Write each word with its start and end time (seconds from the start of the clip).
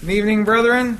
Good 0.00 0.12
evening, 0.12 0.44
brethren. 0.44 0.98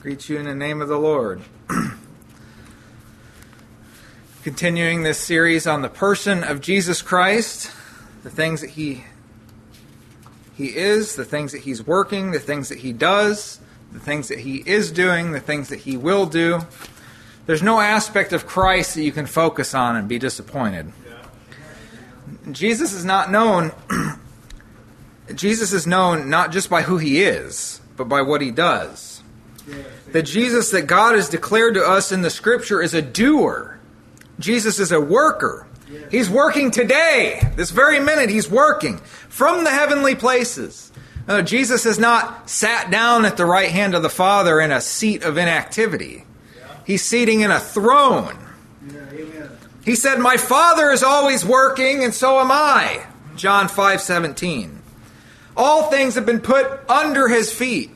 Greet 0.00 0.28
you 0.28 0.38
in 0.38 0.44
the 0.44 0.56
name 0.56 0.82
of 0.82 0.88
the 0.88 0.98
Lord. 0.98 1.40
Continuing 4.42 5.04
this 5.04 5.20
series 5.20 5.68
on 5.68 5.82
the 5.82 5.88
person 5.88 6.42
of 6.42 6.60
Jesus 6.60 7.00
Christ, 7.00 7.70
the 8.24 8.30
things 8.30 8.60
that 8.60 8.70
he 8.70 9.04
he 10.56 10.76
is, 10.76 11.14
the 11.14 11.24
things 11.24 11.52
that 11.52 11.60
he's 11.60 11.86
working, 11.86 12.32
the 12.32 12.40
things 12.40 12.70
that 12.70 12.78
he 12.78 12.92
does, 12.92 13.60
the 13.92 14.00
things 14.00 14.26
that 14.26 14.40
he 14.40 14.64
is 14.66 14.90
doing, 14.90 15.30
the 15.30 15.38
things 15.38 15.68
that 15.68 15.78
he 15.78 15.96
will 15.96 16.26
do. 16.26 16.58
There's 17.46 17.62
no 17.62 17.78
aspect 17.78 18.32
of 18.32 18.48
Christ 18.48 18.96
that 18.96 19.04
you 19.04 19.12
can 19.12 19.26
focus 19.26 19.74
on 19.74 19.94
and 19.94 20.08
be 20.08 20.18
disappointed. 20.18 20.92
Jesus 22.50 22.92
is 22.92 23.04
not 23.04 23.30
known 23.30 23.70
Jesus 25.34 25.72
is 25.72 25.86
known 25.86 26.30
not 26.30 26.52
just 26.52 26.70
by 26.70 26.82
who 26.82 26.98
he 26.98 27.22
is, 27.22 27.80
but 27.96 28.08
by 28.08 28.22
what 28.22 28.40
he 28.40 28.50
does. 28.50 29.22
The 30.12 30.22
Jesus 30.22 30.70
that 30.70 30.86
God 30.86 31.14
has 31.14 31.28
declared 31.28 31.74
to 31.74 31.82
us 31.82 32.12
in 32.12 32.22
the 32.22 32.30
scripture 32.30 32.82
is 32.82 32.94
a 32.94 33.02
doer. 33.02 33.78
Jesus 34.38 34.78
is 34.78 34.90
a 34.90 35.00
worker. 35.00 35.66
He's 36.10 36.30
working 36.30 36.70
today. 36.70 37.40
This 37.56 37.70
very 37.70 38.00
minute, 38.00 38.30
he's 38.30 38.50
working 38.50 38.98
from 39.28 39.64
the 39.64 39.70
heavenly 39.70 40.14
places. 40.14 40.90
No, 41.28 41.42
Jesus 41.42 41.84
has 41.84 41.98
not 41.98 42.48
sat 42.48 42.90
down 42.90 43.24
at 43.24 43.36
the 43.36 43.44
right 43.44 43.70
hand 43.70 43.94
of 43.94 44.02
the 44.02 44.08
Father 44.08 44.60
in 44.60 44.72
a 44.72 44.80
seat 44.80 45.22
of 45.22 45.36
inactivity. 45.36 46.24
He's 46.84 47.04
seating 47.04 47.42
in 47.42 47.50
a 47.50 47.60
throne. 47.60 48.36
He 49.84 49.94
said, 49.94 50.18
My 50.18 50.36
Father 50.36 50.90
is 50.90 51.02
always 51.02 51.44
working, 51.44 52.02
and 52.02 52.12
so 52.12 52.40
am 52.40 52.50
I. 52.50 53.06
John 53.36 53.68
5 53.68 54.00
17. 54.00 54.79
All 55.60 55.90
things 55.90 56.14
have 56.14 56.24
been 56.24 56.40
put 56.40 56.66
under 56.88 57.28
his 57.28 57.52
feet. 57.52 57.90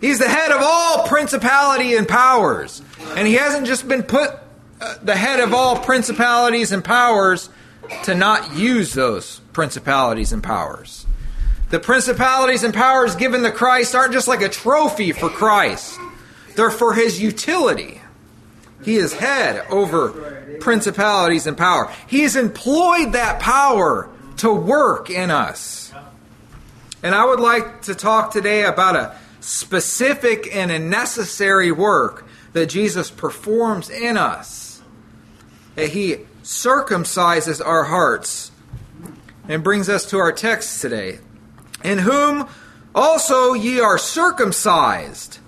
He's 0.00 0.18
the 0.18 0.28
head 0.28 0.50
of 0.50 0.62
all 0.62 1.06
principality 1.06 1.94
and 1.94 2.08
powers. 2.08 2.80
And 3.16 3.28
he 3.28 3.34
hasn't 3.34 3.66
just 3.66 3.86
been 3.86 4.02
put 4.02 4.30
uh, 4.80 4.94
the 5.02 5.14
head 5.14 5.40
of 5.40 5.52
all 5.52 5.78
principalities 5.78 6.72
and 6.72 6.82
powers 6.82 7.50
to 8.04 8.14
not 8.14 8.56
use 8.56 8.94
those 8.94 9.40
principalities 9.52 10.32
and 10.32 10.42
powers. 10.42 11.04
The 11.68 11.80
principalities 11.80 12.64
and 12.64 12.72
powers 12.72 13.14
given 13.14 13.42
to 13.42 13.50
Christ 13.50 13.94
aren't 13.94 14.14
just 14.14 14.26
like 14.26 14.40
a 14.40 14.48
trophy 14.48 15.12
for 15.12 15.28
Christ, 15.28 15.98
they're 16.54 16.70
for 16.70 16.94
his 16.94 17.20
utility. 17.20 18.00
He 18.84 18.96
is 18.96 19.12
head 19.12 19.66
over 19.68 20.58
principalities 20.60 21.46
and 21.46 21.58
power. 21.58 21.92
He 22.06 22.20
has 22.22 22.36
employed 22.36 23.12
that 23.12 23.38
power 23.38 24.08
to 24.38 24.50
work 24.50 25.10
in 25.10 25.30
us. 25.30 25.92
And 27.02 27.14
I 27.14 27.24
would 27.24 27.40
like 27.40 27.82
to 27.82 27.94
talk 27.94 28.32
today 28.32 28.64
about 28.64 28.96
a 28.96 29.16
specific 29.40 30.54
and 30.54 30.70
a 30.70 30.78
necessary 30.78 31.70
work 31.70 32.26
that 32.52 32.66
Jesus 32.66 33.10
performs 33.10 33.90
in 33.90 34.16
us. 34.16 34.82
That 35.74 35.90
he 35.90 36.16
circumcises 36.42 37.64
our 37.64 37.84
hearts 37.84 38.50
and 39.48 39.62
brings 39.62 39.88
us 39.88 40.06
to 40.06 40.18
our 40.18 40.32
text 40.32 40.80
today. 40.80 41.18
In 41.84 41.98
whom 41.98 42.48
also 42.94 43.52
ye 43.52 43.78
are 43.78 43.98
circumcised 43.98 45.38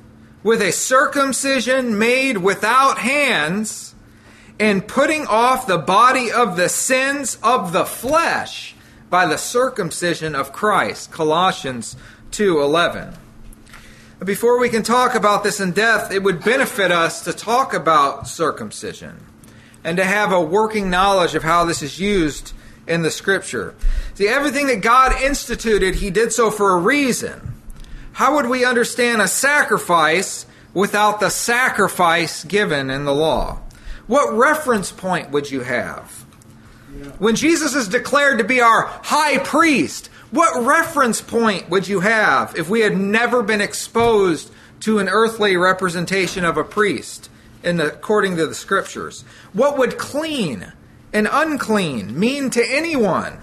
with 0.43 0.61
a 0.63 0.71
circumcision 0.71 1.99
made 1.99 2.39
without 2.39 2.99
hands, 2.99 3.95
and 4.61 4.87
putting 4.87 5.27
off 5.27 5.67
the 5.67 5.79
body 5.79 6.31
of 6.31 6.57
the 6.57 6.69
sins 6.69 7.39
of 7.43 7.73
the 7.73 7.85
flesh 7.85 8.75
by 9.11 9.27
the 9.27 9.37
circumcision 9.37 10.34
of 10.34 10.53
Christ. 10.53 11.11
Colossians 11.11 11.97
2:11. 12.31 13.14
Before 14.25 14.59
we 14.59 14.69
can 14.69 14.83
talk 14.83 15.14
about 15.14 15.45
this 15.45 15.61
in 15.61 15.70
depth, 15.70 16.11
it 16.13 16.23
would 16.23 16.42
benefit 16.42 16.91
us 16.91 17.23
to 17.23 17.33
talk 17.33 17.73
about 17.73 18.27
circumcision 18.27 19.20
and 19.85 19.96
to 19.96 20.05
have 20.05 20.33
a 20.33 20.41
working 20.41 20.91
knowledge 20.91 21.35
of 21.35 21.45
how 21.45 21.64
this 21.64 21.83
is 21.83 22.01
used 22.01 22.52
in 22.86 23.02
the 23.02 23.11
scripture. 23.11 23.74
See, 24.14 24.27
everything 24.27 24.67
that 24.67 24.80
God 24.80 25.20
instituted, 25.23 25.96
he 25.96 26.11
did 26.11 26.33
so 26.33 26.51
for 26.51 26.73
a 26.73 26.79
reason. 26.79 27.55
How 28.13 28.35
would 28.35 28.48
we 28.48 28.64
understand 28.64 29.23
a 29.23 29.29
sacrifice 29.29 30.46
without 30.75 31.20
the 31.20 31.30
sacrifice 31.30 32.42
given 32.42 32.90
in 32.90 33.05
the 33.05 33.14
law? 33.14 33.61
What 34.08 34.36
reference 34.36 34.90
point 34.90 35.30
would 35.30 35.51
you 35.51 35.61
have? 35.61 36.25
When 37.19 37.36
Jesus 37.36 37.75
is 37.75 37.89
declared 37.89 38.39
to 38.39 38.45
be 38.45 38.61
our 38.61 38.86
high 38.86 39.39
priest, 39.39 40.09
what 40.31 40.67
reference 40.67 41.20
point 41.20 41.70
would 41.70 41.89
you 41.89 42.01
have 42.01 42.57
if 42.57 42.69
we 42.69 42.81
had 42.81 42.97
never 42.97 43.42
been 43.42 43.61
exposed 43.61 44.51
to 44.81 44.98
an 44.98 45.08
earthly 45.08 45.57
representation 45.57 46.45
of 46.45 46.57
a 46.57 46.64
priest 46.64 47.31
in 47.63 47.79
the, 47.79 47.92
according 47.95 48.37
to 48.37 48.47
the 48.47 48.55
scriptures? 48.55 49.23
What 49.53 49.79
would 49.79 49.98
clean 49.98 50.73
and 51.13 51.29
unclean 51.31 52.19
mean 52.19 52.51
to 52.51 52.64
anyone 52.64 53.39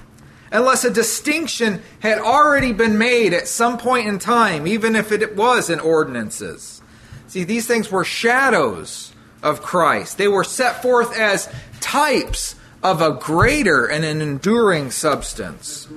unless 0.51 0.85
a 0.85 0.91
distinction 0.91 1.81
had 1.99 2.19
already 2.19 2.71
been 2.71 2.97
made 2.97 3.33
at 3.33 3.47
some 3.47 3.77
point 3.77 4.07
in 4.07 4.19
time, 4.19 4.67
even 4.67 4.95
if 4.95 5.11
it 5.11 5.35
was 5.35 5.69
in 5.69 5.79
ordinances? 5.79 6.81
See, 7.27 7.43
these 7.43 7.67
things 7.67 7.91
were 7.91 8.03
shadows 8.03 9.11
of 9.41 9.61
Christ. 9.61 10.17
They 10.17 10.27
were 10.27 10.43
set 10.43 10.81
forth 10.81 11.17
as 11.17 11.49
types 11.81 12.54
of 12.85 13.01
a 13.01 13.11
greater 13.11 13.85
and 13.87 14.05
an 14.05 14.21
enduring 14.21 14.91
substance. 14.91 15.87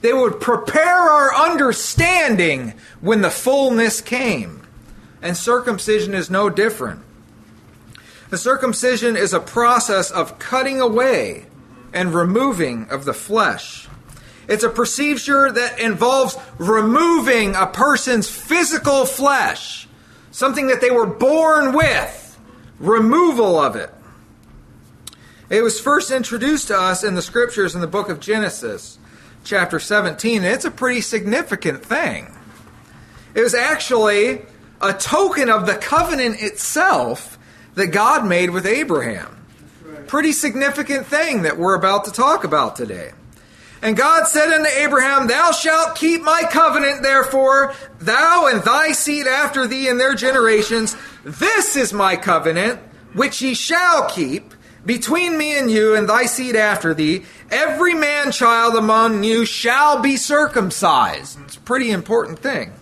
They 0.00 0.14
would 0.14 0.40
prepare 0.40 0.98
our 0.98 1.34
understanding 1.34 2.72
when 3.02 3.20
the 3.20 3.30
fullness 3.30 4.00
came. 4.00 4.62
And 5.20 5.36
circumcision 5.36 6.14
is 6.14 6.30
no 6.30 6.48
different. 6.48 7.00
The 8.30 8.38
circumcision 8.38 9.14
is 9.14 9.34
a 9.34 9.40
process 9.40 10.10
of 10.10 10.38
cutting 10.38 10.80
away 10.80 11.44
and 11.92 12.14
removing 12.14 12.88
of 12.88 13.04
the 13.04 13.12
flesh. 13.12 13.86
It's 14.48 14.64
a 14.64 14.70
procedure 14.70 15.52
that 15.52 15.78
involves 15.78 16.38
removing 16.56 17.54
a 17.54 17.66
person's 17.66 18.28
physical 18.28 19.04
flesh, 19.04 19.86
something 20.30 20.68
that 20.68 20.80
they 20.80 20.90
were 20.90 21.06
born 21.06 21.74
with, 21.74 22.40
removal 22.80 23.60
of 23.60 23.76
it. 23.76 23.92
It 25.52 25.62
was 25.62 25.78
first 25.78 26.10
introduced 26.10 26.68
to 26.68 26.78
us 26.78 27.04
in 27.04 27.14
the 27.14 27.20
scriptures 27.20 27.74
in 27.74 27.82
the 27.82 27.86
book 27.86 28.08
of 28.08 28.20
Genesis, 28.20 28.98
chapter 29.44 29.78
17, 29.78 30.38
and 30.38 30.46
it's 30.46 30.64
a 30.64 30.70
pretty 30.70 31.02
significant 31.02 31.84
thing. 31.84 32.34
It 33.34 33.42
was 33.42 33.52
actually 33.52 34.46
a 34.80 34.94
token 34.94 35.50
of 35.50 35.66
the 35.66 35.74
covenant 35.74 36.40
itself 36.40 37.38
that 37.74 37.88
God 37.88 38.26
made 38.26 38.48
with 38.48 38.64
Abraham. 38.64 39.44
Pretty 40.06 40.32
significant 40.32 41.06
thing 41.06 41.42
that 41.42 41.58
we're 41.58 41.74
about 41.74 42.06
to 42.06 42.12
talk 42.12 42.44
about 42.44 42.74
today. 42.74 43.10
And 43.82 43.94
God 43.94 44.28
said 44.28 44.54
unto 44.54 44.70
Abraham, 44.70 45.26
Thou 45.26 45.52
shalt 45.52 45.96
keep 45.96 46.22
my 46.22 46.44
covenant, 46.50 47.02
therefore, 47.02 47.74
thou 47.98 48.46
and 48.46 48.62
thy 48.62 48.92
seed 48.92 49.26
after 49.26 49.66
thee 49.66 49.86
in 49.86 49.98
their 49.98 50.14
generations. 50.14 50.96
This 51.24 51.76
is 51.76 51.92
my 51.92 52.16
covenant, 52.16 52.80
which 53.12 53.42
ye 53.42 53.52
shall 53.52 54.08
keep 54.08 54.54
between 54.84 55.38
me 55.38 55.56
and 55.58 55.70
you 55.70 55.94
and 55.94 56.08
thy 56.08 56.26
seed 56.26 56.56
after 56.56 56.92
thee, 56.92 57.24
every 57.50 57.94
man 57.94 58.32
child 58.32 58.74
among 58.74 59.22
you 59.22 59.44
shall 59.44 60.00
be 60.00 60.16
circumcised. 60.16 61.38
It's 61.44 61.56
a 61.56 61.60
pretty 61.60 61.90
important 61.90 62.40
thing. 62.40 62.72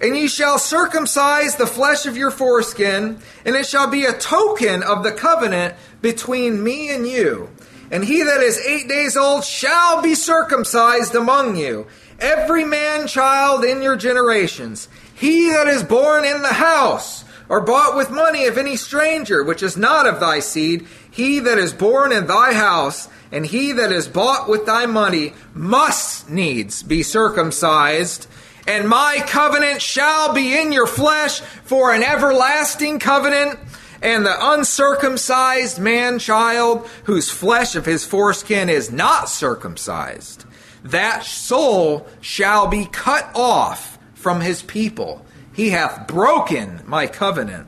And 0.00 0.16
ye 0.16 0.28
shall 0.28 0.58
circumcise 0.58 1.56
the 1.56 1.66
flesh 1.66 2.04
of 2.06 2.16
your 2.16 2.30
foreskin, 2.30 3.18
and 3.44 3.56
it 3.56 3.66
shall 3.66 3.88
be 3.88 4.04
a 4.04 4.12
token 4.12 4.82
of 4.82 5.02
the 5.02 5.12
covenant 5.12 5.74
between 6.02 6.62
me 6.62 6.94
and 6.94 7.06
you. 7.06 7.48
And 7.90 8.04
he 8.04 8.22
that 8.22 8.40
is 8.40 8.58
eight 8.58 8.88
days 8.88 9.16
old 9.16 9.44
shall 9.44 10.02
be 10.02 10.14
circumcised 10.14 11.14
among 11.14 11.56
you, 11.56 11.86
every 12.18 12.64
man 12.64 13.06
child 13.06 13.64
in 13.64 13.82
your 13.82 13.96
generations. 13.96 14.88
He 15.14 15.50
that 15.50 15.68
is 15.68 15.82
born 15.82 16.24
in 16.24 16.42
the 16.42 16.48
house, 16.48 17.24
or 17.48 17.60
bought 17.60 17.96
with 17.96 18.10
money 18.10 18.46
of 18.46 18.56
any 18.56 18.76
stranger, 18.76 19.42
which 19.42 19.62
is 19.62 19.76
not 19.76 20.06
of 20.06 20.20
thy 20.20 20.40
seed, 20.40 20.86
he 21.10 21.38
that 21.40 21.58
is 21.58 21.72
born 21.72 22.12
in 22.12 22.26
thy 22.26 22.54
house, 22.54 23.08
and 23.30 23.46
he 23.46 23.72
that 23.72 23.92
is 23.92 24.08
bought 24.08 24.48
with 24.48 24.66
thy 24.66 24.86
money, 24.86 25.34
must 25.54 26.30
needs 26.30 26.82
be 26.82 27.02
circumcised. 27.02 28.26
And 28.66 28.88
my 28.88 29.22
covenant 29.26 29.82
shall 29.82 30.32
be 30.32 30.58
in 30.58 30.72
your 30.72 30.86
flesh 30.86 31.40
for 31.40 31.92
an 31.92 32.02
everlasting 32.02 32.98
covenant. 32.98 33.58
And 34.00 34.24
the 34.24 34.52
uncircumcised 34.52 35.78
man 35.78 36.18
child, 36.18 36.86
whose 37.04 37.30
flesh 37.30 37.74
of 37.74 37.86
his 37.86 38.04
foreskin 38.04 38.68
is 38.68 38.90
not 38.90 39.28
circumcised, 39.28 40.44
that 40.84 41.24
soul 41.24 42.06
shall 42.20 42.66
be 42.66 42.86
cut 42.86 43.30
off 43.34 43.98
from 44.14 44.40
his 44.40 44.62
people 44.62 45.24
he 45.54 45.70
hath 45.70 46.06
broken 46.06 46.82
my 46.84 47.06
covenant. 47.06 47.66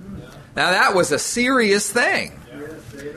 Now 0.55 0.71
that 0.71 0.95
was 0.95 1.13
a 1.13 1.19
serious 1.19 1.91
thing. 1.91 2.39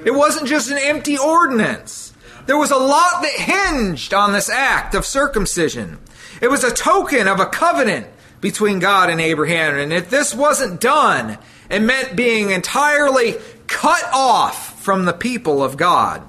It 0.06 0.14
wasn't 0.14 0.48
just 0.48 0.72
an 0.72 0.78
empty 0.78 1.18
ordinance. 1.18 2.14
There 2.46 2.58
was 2.58 2.72
a 2.72 2.78
lot 2.78 3.22
that 3.22 3.34
hinged 3.34 4.14
on 4.14 4.34
this 4.34 4.50
act 4.50 4.96
of 4.96 5.06
circumcision. 5.06 6.00
It 6.42 6.50
was 6.50 6.64
a 6.64 6.72
token 6.72 7.28
of 7.28 7.40
a 7.40 7.46
covenant 7.46 8.08
between 8.42 8.80
God 8.80 9.10
and 9.10 9.20
Abraham. 9.20 9.78
And 9.78 9.92
if 9.92 10.10
this 10.10 10.34
wasn't 10.34 10.80
done, 10.80 11.38
it 11.70 11.82
meant 11.82 12.16
being 12.16 12.52
entirely 12.52 13.36
cut 13.68 14.04
off 14.14 14.82
from 14.82 15.06
the 15.06 15.14
people 15.14 15.64
of 15.64 15.78
God. 15.78 16.24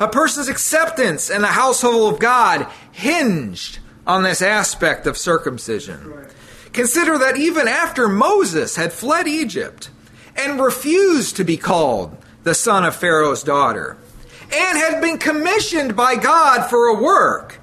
A 0.00 0.08
person's 0.08 0.48
acceptance 0.48 1.30
in 1.30 1.42
the 1.42 1.48
household 1.48 2.14
of 2.14 2.20
God 2.20 2.66
hinged 2.90 3.78
on 4.06 4.22
this 4.24 4.42
aspect 4.42 5.06
of 5.06 5.16
circumcision. 5.16 6.26
Consider 6.72 7.18
that 7.18 7.36
even 7.36 7.68
after 7.68 8.08
Moses 8.08 8.76
had 8.76 8.92
fled 8.92 9.26
Egypt 9.28 9.90
and 10.36 10.60
refused 10.60 11.36
to 11.36 11.44
be 11.44 11.56
called 11.56 12.16
the 12.44 12.54
son 12.54 12.84
of 12.84 12.96
Pharaoh's 12.96 13.42
daughter, 13.42 13.96
and 14.52 14.78
had 14.78 15.00
been 15.00 15.18
commissioned 15.18 15.94
by 15.94 16.16
God 16.16 16.68
for 16.68 16.86
a 16.86 17.00
work, 17.00 17.60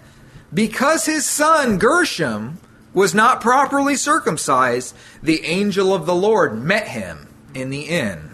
because 0.53 1.06
his 1.06 1.25
son 1.25 1.77
Gershom 1.77 2.59
was 2.94 3.13
not 3.13 3.41
properly 3.41 3.95
circumcised, 3.95 4.95
the 5.21 5.44
angel 5.44 5.94
of 5.94 6.06
the 6.06 6.15
Lord 6.15 6.57
met 6.57 6.88
him 6.88 7.27
in 7.53 7.69
the 7.69 7.83
inn. 7.83 8.31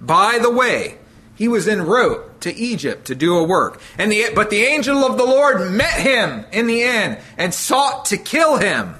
By 0.00 0.38
the 0.40 0.50
way, 0.50 0.98
he 1.34 1.48
was 1.48 1.66
en 1.66 1.82
route 1.82 2.40
to 2.42 2.54
Egypt 2.54 3.06
to 3.06 3.14
do 3.14 3.36
a 3.36 3.44
work. 3.44 3.80
And 3.98 4.12
the, 4.12 4.26
but 4.34 4.50
the 4.50 4.64
angel 4.64 5.04
of 5.04 5.16
the 5.16 5.24
Lord 5.24 5.70
met 5.70 5.94
him 5.94 6.44
in 6.52 6.66
the 6.66 6.82
inn 6.82 7.18
and 7.38 7.54
sought 7.54 8.04
to 8.06 8.16
kill 8.16 8.58
him. 8.58 8.96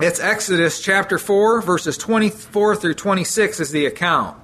It's 0.00 0.18
Exodus 0.18 0.80
chapter 0.80 1.18
4, 1.18 1.62
verses 1.62 1.96
24 1.96 2.74
through 2.74 2.94
26 2.94 3.60
is 3.60 3.70
the 3.70 3.86
account. 3.86 4.36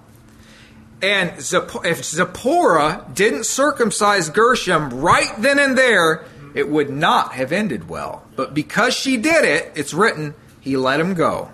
And 1.02 1.32
if 1.38 2.04
Zipporah 2.04 3.04
didn't 3.12 3.46
circumcise 3.46 4.30
Gershom 4.30 5.00
right 5.00 5.32
then 5.38 5.58
and 5.58 5.76
there, 5.76 6.24
it 6.54 6.68
would 6.68 6.88
not 6.88 7.32
have 7.32 7.50
ended 7.50 7.88
well. 7.88 8.24
But 8.36 8.54
because 8.54 8.94
she 8.94 9.16
did 9.16 9.44
it, 9.44 9.72
it's 9.74 9.92
written, 9.92 10.36
he 10.60 10.76
let 10.76 11.00
him 11.00 11.14
go. 11.14 11.50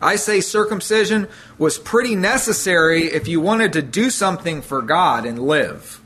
I 0.00 0.14
say 0.14 0.40
circumcision 0.40 1.26
was 1.58 1.76
pretty 1.76 2.14
necessary 2.14 3.06
if 3.06 3.26
you 3.26 3.40
wanted 3.40 3.72
to 3.72 3.82
do 3.82 4.10
something 4.10 4.62
for 4.62 4.80
God 4.80 5.26
and 5.26 5.40
live. 5.40 6.00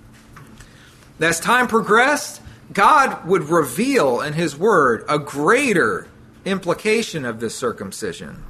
As 1.20 1.38
time 1.38 1.68
progressed, 1.68 2.40
God 2.72 3.26
would 3.26 3.50
reveal 3.50 4.22
in 4.22 4.32
His 4.32 4.56
Word 4.56 5.04
a 5.10 5.18
greater 5.18 6.08
implication 6.44 7.24
of 7.24 7.40
this 7.40 7.54
circumcision. 7.54 8.42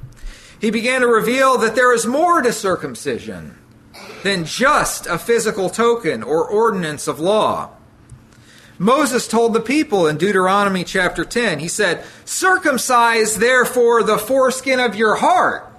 He 0.59 0.71
began 0.71 1.01
to 1.01 1.07
reveal 1.07 1.57
that 1.57 1.75
there 1.75 1.93
is 1.93 2.05
more 2.05 2.41
to 2.41 2.53
circumcision 2.53 3.57
than 4.23 4.45
just 4.45 5.05
a 5.05 5.17
physical 5.17 5.69
token 5.69 6.23
or 6.23 6.47
ordinance 6.47 7.07
of 7.07 7.19
law. 7.19 7.71
Moses 8.79 9.27
told 9.27 9.53
the 9.53 9.61
people 9.61 10.07
in 10.07 10.17
Deuteronomy 10.17 10.83
chapter 10.83 11.23
10, 11.23 11.59
he 11.59 11.67
said, 11.67 12.03
Circumcise 12.25 13.35
therefore 13.35 14.03
the 14.03 14.17
foreskin 14.17 14.79
of 14.79 14.95
your 14.95 15.15
heart, 15.15 15.71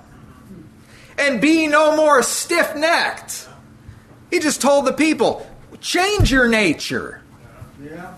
and 1.19 1.41
be 1.41 1.67
no 1.67 1.97
more 1.97 2.23
stiff 2.23 2.77
necked. 2.77 3.49
He 4.31 4.39
just 4.39 4.61
told 4.61 4.87
the 4.87 4.93
people, 4.93 5.47
Change 5.81 6.33
your 6.33 6.49
nature. 6.49 7.21
Yeah. 7.83 8.15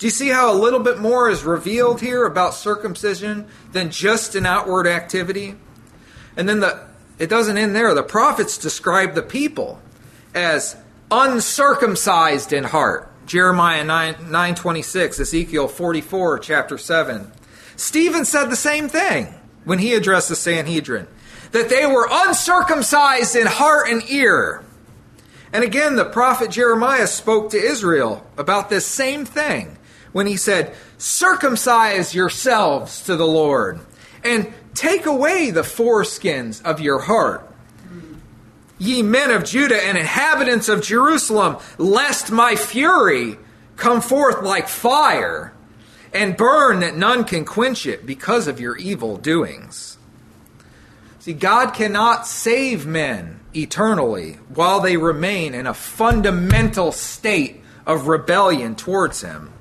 Do 0.00 0.06
you 0.06 0.10
see 0.10 0.28
how 0.30 0.50
a 0.50 0.56
little 0.56 0.80
bit 0.80 0.98
more 0.98 1.28
is 1.28 1.44
revealed 1.44 2.00
here 2.00 2.24
about 2.24 2.54
circumcision 2.54 3.46
than 3.72 3.90
just 3.90 4.34
an 4.34 4.46
outward 4.46 4.86
activity? 4.86 5.56
And 6.38 6.48
then 6.48 6.60
the 6.60 6.88
it 7.18 7.28
doesn't 7.28 7.58
end 7.58 7.76
there. 7.76 7.92
The 7.92 8.02
prophets 8.02 8.56
describe 8.56 9.14
the 9.14 9.20
people 9.20 9.78
as 10.34 10.74
uncircumcised 11.10 12.50
in 12.50 12.64
heart. 12.64 13.12
Jeremiah 13.26 13.84
9, 13.84 14.14
926, 14.30 15.20
Ezekiel 15.20 15.68
44, 15.68 16.38
chapter 16.38 16.78
7. 16.78 17.30
Stephen 17.76 18.24
said 18.24 18.46
the 18.46 18.56
same 18.56 18.88
thing 18.88 19.26
when 19.64 19.80
he 19.80 19.92
addressed 19.92 20.30
the 20.30 20.34
Sanhedrin 20.34 21.08
that 21.52 21.68
they 21.68 21.84
were 21.84 22.08
uncircumcised 22.10 23.36
in 23.36 23.46
heart 23.46 23.90
and 23.90 24.02
ear. 24.08 24.64
And 25.52 25.62
again, 25.62 25.96
the 25.96 26.06
prophet 26.06 26.50
Jeremiah 26.50 27.06
spoke 27.06 27.50
to 27.50 27.58
Israel 27.58 28.26
about 28.38 28.70
this 28.70 28.86
same 28.86 29.26
thing 29.26 29.76
when 30.12 30.26
he 30.26 30.36
said, 30.36 30.74
Circumcise 30.98 32.14
yourselves 32.14 33.02
to 33.04 33.16
the 33.16 33.26
Lord, 33.26 33.80
and 34.24 34.52
take 34.74 35.06
away 35.06 35.50
the 35.50 35.62
foreskins 35.62 36.62
of 36.62 36.80
your 36.80 37.00
heart. 37.00 37.46
Ye 38.78 39.02
men 39.02 39.30
of 39.30 39.44
Judah 39.44 39.82
and 39.82 39.98
inhabitants 39.98 40.68
of 40.68 40.82
Jerusalem, 40.82 41.58
lest 41.76 42.30
my 42.30 42.56
fury 42.56 43.36
come 43.76 44.00
forth 44.00 44.42
like 44.42 44.68
fire 44.68 45.52
and 46.12 46.36
burn 46.36 46.80
that 46.80 46.96
none 46.96 47.24
can 47.24 47.44
quench 47.44 47.86
it 47.86 48.06
because 48.06 48.48
of 48.48 48.60
your 48.60 48.76
evil 48.76 49.16
doings. 49.16 49.98
See, 51.20 51.34
God 51.34 51.72
cannot 51.72 52.26
save 52.26 52.86
men 52.86 53.40
eternally 53.54 54.34
while 54.54 54.80
they 54.80 54.96
remain 54.96 55.54
in 55.54 55.66
a 55.66 55.74
fundamental 55.74 56.92
state 56.92 57.62
of 57.86 58.08
rebellion 58.08 58.74
towards 58.74 59.20
Him. 59.20 59.52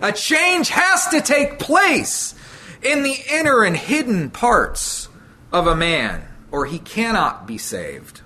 A 0.00 0.12
change 0.12 0.68
has 0.68 1.08
to 1.08 1.20
take 1.20 1.58
place 1.58 2.34
in 2.82 3.02
the 3.02 3.16
inner 3.30 3.64
and 3.64 3.76
hidden 3.76 4.30
parts 4.30 5.08
of 5.52 5.66
a 5.66 5.74
man, 5.74 6.22
or 6.50 6.66
he 6.66 6.78
cannot 6.78 7.46
be 7.46 7.58
saved. 7.58 8.22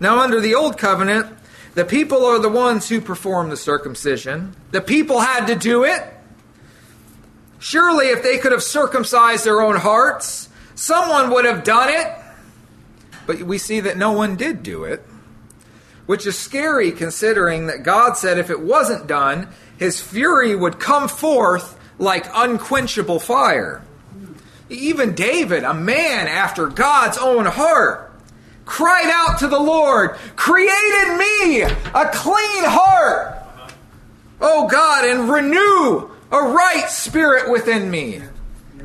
Now, 0.00 0.20
under 0.20 0.40
the 0.40 0.54
Old 0.54 0.78
Covenant, 0.78 1.26
the 1.74 1.84
people 1.84 2.24
are 2.24 2.38
the 2.38 2.48
ones 2.48 2.88
who 2.88 3.00
perform 3.00 3.50
the 3.50 3.56
circumcision. 3.56 4.54
The 4.70 4.80
people 4.80 5.20
had 5.20 5.46
to 5.46 5.54
do 5.54 5.84
it. 5.84 6.02
Surely, 7.58 8.06
if 8.06 8.22
they 8.22 8.38
could 8.38 8.52
have 8.52 8.62
circumcised 8.62 9.44
their 9.44 9.60
own 9.60 9.76
hearts, 9.76 10.48
someone 10.74 11.30
would 11.30 11.44
have 11.44 11.64
done 11.64 11.88
it. 11.88 12.14
But 13.26 13.42
we 13.42 13.58
see 13.58 13.80
that 13.80 13.96
no 13.96 14.12
one 14.12 14.36
did 14.36 14.62
do 14.62 14.84
it, 14.84 15.04
which 16.06 16.26
is 16.26 16.38
scary 16.38 16.92
considering 16.92 17.66
that 17.66 17.82
God 17.82 18.16
said 18.16 18.38
if 18.38 18.50
it 18.50 18.60
wasn't 18.60 19.06
done, 19.06 19.48
his 19.78 20.00
fury 20.00 20.54
would 20.54 20.78
come 20.78 21.08
forth 21.08 21.78
like 21.98 22.26
unquenchable 22.34 23.20
fire. 23.20 23.82
Even 24.68 25.14
David, 25.14 25.64
a 25.64 25.72
man 25.72 26.26
after 26.26 26.66
God's 26.66 27.16
own 27.16 27.46
heart, 27.46 28.12
cried 28.64 29.10
out 29.10 29.38
to 29.38 29.48
the 29.48 29.58
Lord, 29.58 30.16
Created 30.36 31.16
me 31.16 31.62
a 31.62 32.10
clean 32.12 32.64
heart, 32.64 33.38
oh 34.40 34.68
God, 34.68 35.06
and 35.06 35.30
renew 35.30 36.10
a 36.30 36.38
right 36.38 36.86
spirit 36.88 37.50
within 37.50 37.90
me. 37.90 38.20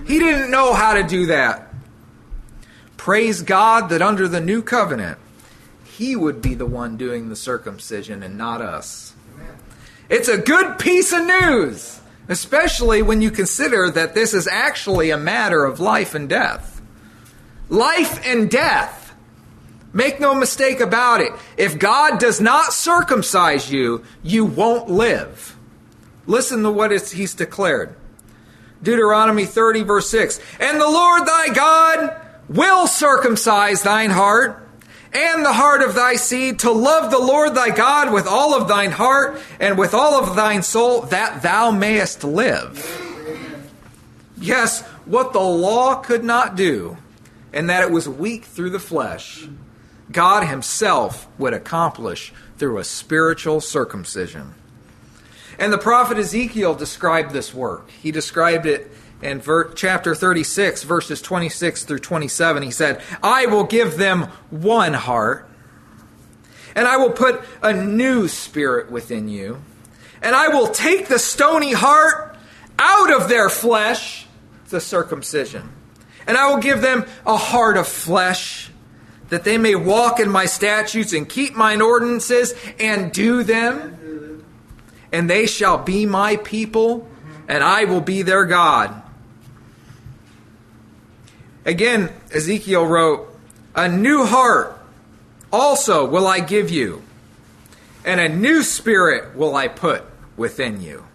He 0.06 0.20
didn't 0.20 0.52
know 0.52 0.74
how 0.74 0.94
to 0.94 1.04
do 1.04 1.26
that. 1.28 1.74
Praise 2.98 3.42
God 3.42 3.90
that 3.90 4.02
under 4.02 4.28
the 4.28 4.40
new 4.40 4.62
covenant, 4.62 5.18
He 5.84 6.16
would 6.16 6.42
be 6.42 6.54
the 6.54 6.66
one 6.66 6.96
doing 6.96 7.28
the 7.28 7.36
circumcision 7.36 8.24
and 8.24 8.38
not 8.38 8.62
us. 8.62 9.14
It's 10.14 10.30
a 10.30 10.38
good 10.38 10.80
piece 10.80 11.12
of 11.12 11.26
news 11.26 11.94
especially 12.28 13.02
when 13.02 13.22
you 13.22 13.32
consider 13.32 13.90
that 13.92 14.16
this 14.16 14.34
is 14.34 14.48
actually 14.48 15.10
a 15.10 15.18
matter 15.18 15.66
of 15.66 15.80
life 15.80 16.16
and 16.16 16.30
death. 16.30 16.82
Life 17.70 18.26
and 18.26 18.50
death. 18.50 19.14
Make 19.92 20.20
no 20.20 20.34
mistake 20.34 20.80
about 20.80 21.22
it. 21.22 21.32
If 21.58 21.78
God 21.78 22.20
does 22.20 22.42
not 22.42 22.74
circumcise 22.74 23.72
you, 23.72 24.04
you 24.24 24.46
won't 24.46 24.90
live. 24.90 25.56
Listen 26.26 26.64
to 26.64 26.72
what 26.72 26.92
he's 26.92 27.36
declared. 27.36 27.96
Deuteronomy 28.82 29.46
30, 29.46 29.84
verse 29.84 30.10
6. 30.10 30.40
And 30.60 30.80
the 30.80 30.88
Lord 30.88 31.28
thy 31.28 31.54
God 31.54 32.22
will 32.50 32.88
circumcise 32.88 33.84
thine 33.84 34.10
heart 34.10 34.68
and 35.14 35.46
the 35.46 35.54
heart 35.54 35.82
of 35.82 35.96
thy 35.96 36.16
seed, 36.16 36.60
to 36.60 36.72
love 36.72 37.12
the 37.12 37.20
Lord 37.20 37.56
thy 37.56 37.70
God 37.70 38.12
with 38.12 38.28
all 38.28 38.60
of 38.60 38.68
thine 38.68 38.92
heart 38.92 39.40
and 39.60 39.78
with 39.78 39.94
all 39.94 40.22
of 40.22 40.36
thine 40.36 40.64
soul, 40.64 41.02
that 41.04 41.42
thou 41.42 41.72
mayest 41.72 42.24
live. 42.24 43.00
Yes, 44.38 44.82
what 45.06 45.34
the 45.34 45.40
law 45.40 45.96
could 45.96 46.24
not 46.24 46.56
do, 46.56 46.98
and 47.54 47.70
that 47.70 47.84
it 47.84 47.92
was 47.92 48.10
weak 48.10 48.46
through 48.46 48.72
the 48.72 48.80
flesh, 48.80 49.48
God 50.12 50.48
Himself 50.48 51.28
would 51.38 51.54
accomplish 51.54 52.34
through 52.58 52.78
a 52.78 52.84
spiritual 52.84 53.62
circumcision. 53.62 54.56
And 55.60 55.72
the 55.72 55.78
prophet 55.78 56.18
Ezekiel 56.18 56.76
described 56.76 57.32
this 57.32 57.54
work. 57.54 57.90
He 57.90 58.12
described 58.12 58.66
it 58.66 58.92
in 59.24 59.40
ver- 59.40 59.74
chapter 59.74 60.14
36, 60.14 60.84
verses 60.84 61.22
26 61.22 61.86
through 61.86 62.00
27, 62.00 62.64
he 62.64 62.72
said, 62.72 63.02
I 63.22 63.46
will 63.46 63.64
give 63.64 63.98
them 63.98 64.24
one 64.50 64.94
heart, 64.94 65.50
and 66.76 66.88
I 66.88 66.98
will 66.98 67.12
put 67.12 67.42
a 67.62 67.74
new 67.74 68.28
spirit 68.28 68.92
within 68.92 69.30
you, 69.30 69.62
and 70.22 70.36
I 70.36 70.50
will 70.50 70.68
take 70.68 71.08
the 71.08 71.20
stony 71.20 71.72
heart 71.72 72.36
out 72.78 73.14
of 73.14 73.30
their 73.30 73.50
flesh, 73.50 74.28
the 74.70 74.82
circumcision, 74.82 75.70
and 76.28 76.38
I 76.38 76.50
will 76.50 76.62
give 76.62 76.82
them 76.82 77.06
a 77.26 77.38
heart 77.38 77.78
of 77.78 77.88
flesh, 77.88 78.72
that 79.30 79.46
they 79.46 79.58
may 79.58 79.76
walk 79.76 80.20
in 80.20 80.30
my 80.30 80.46
statutes 80.46 81.14
and 81.14 81.28
keep 81.28 81.56
mine 81.56 81.82
ordinances 81.82 82.54
and 82.80 83.12
do 83.12 83.44
them. 83.44 84.44
And 85.12 85.30
they 85.30 85.46
shall 85.46 85.78
be 85.78 86.06
my 86.08 86.38
people, 86.38 87.08
and 87.48 87.64
I 87.64 87.86
will 87.86 88.02
be 88.02 88.24
their 88.24 88.46
God. 88.46 89.03
Again, 91.66 92.12
Ezekiel 92.32 92.86
wrote, 92.86 93.28
A 93.76 93.88
new 93.88 94.26
heart 94.26 94.78
also 95.52 96.06
will 96.06 96.28
I 96.28 96.40
give 96.40 96.70
you, 96.70 97.04
and 98.04 98.20
a 98.20 98.28
new 98.28 98.64
spirit 98.64 99.36
will 99.36 99.56
I 99.56 99.68
put 99.68 100.04
within 100.36 100.82
you. 100.82 101.06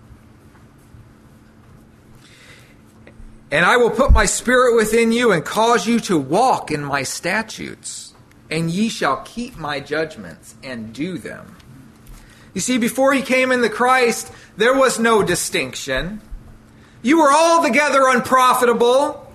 And 3.51 3.65
I 3.65 3.79
will 3.79 3.91
put 3.91 4.13
my 4.13 4.27
spirit 4.27 4.77
within 4.77 5.11
you 5.11 5.33
and 5.33 5.45
cause 5.45 5.87
you 5.87 6.01
to 6.01 6.19
walk 6.19 6.71
in 6.71 6.85
my 6.85 7.03
statutes, 7.03 8.15
and 8.51 8.71
ye 8.71 8.89
shall 8.89 9.23
keep 9.25 9.57
my 9.57 9.81
judgments 9.81 10.55
and 10.63 10.93
do 10.93 11.19
them. 11.19 11.57
You 12.55 12.61
see, 12.61 12.79
before 12.79 13.13
he 13.13 13.23
came 13.23 13.53
into 13.53 13.69
Christ, 13.69 14.33
there 14.57 14.75
was 14.75 14.99
no 14.99 15.23
distinction. 15.23 16.21
You 17.03 17.19
were 17.19 17.33
altogether 17.33 18.09
unprofitable. 18.09 19.28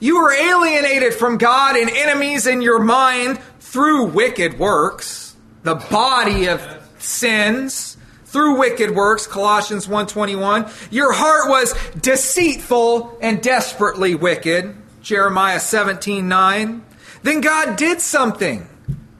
You 0.00 0.20
were 0.20 0.32
alienated 0.32 1.14
from 1.14 1.38
God 1.38 1.76
and 1.76 1.90
enemies 1.90 2.46
in 2.46 2.62
your 2.62 2.80
mind 2.80 3.38
through 3.60 4.06
wicked 4.06 4.58
works, 4.58 5.36
the 5.62 5.76
body 5.76 6.48
of 6.48 6.60
sins 6.98 7.96
through 8.24 8.58
wicked 8.58 8.92
works 8.92 9.26
Colossians 9.26 9.88
1:21 9.88 10.70
your 10.92 11.12
heart 11.12 11.48
was 11.48 11.74
deceitful 12.00 13.18
and 13.20 13.42
desperately 13.42 14.14
wicked 14.14 14.76
Jeremiah 15.02 15.58
17:9 15.58 16.82
then 17.22 17.40
God 17.40 17.76
did 17.76 18.00
something 18.00 18.68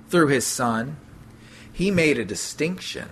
through 0.09 0.29
his 0.29 0.47
son. 0.47 0.97
He 1.73 1.91
made 1.91 2.19
a 2.19 2.25
distinction. 2.25 3.09